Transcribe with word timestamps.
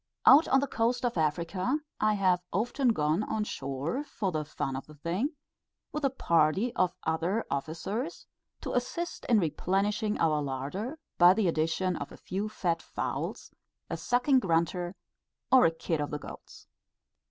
Out 0.25 0.47
on 0.47 0.61
the 0.61 0.65
coast 0.67 1.05
of 1.05 1.15
Africa, 1.15 1.77
I 1.99 2.15
have 2.15 2.41
often 2.51 2.87
gone 2.87 3.21
on 3.21 3.43
shore 3.43 4.03
for 4.03 4.31
the 4.31 4.43
fun 4.43 4.75
of 4.75 4.87
the 4.87 4.95
thing 4.95 5.35
with 5.91 6.03
a 6.03 6.09
party 6.09 6.73
of 6.75 6.95
other 7.03 7.45
officers, 7.51 8.25
to 8.61 8.73
assist 8.73 9.25
in 9.25 9.39
replenishing 9.39 10.19
our 10.19 10.41
larder 10.41 10.97
by 11.19 11.35
the 11.35 11.47
addition 11.47 11.97
of 11.97 12.11
a 12.11 12.17
few 12.17 12.49
fat 12.49 12.81
fowls, 12.81 13.51
a 13.91 13.95
sucking 13.95 14.39
grunter, 14.39 14.95
or 15.51 15.67
a 15.67 15.71
kid 15.71 16.01
of 16.01 16.09
the 16.09 16.17
goats. 16.17 16.65